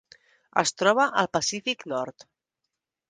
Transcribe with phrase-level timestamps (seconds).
[0.61, 2.27] Es troba al Pacífic nord.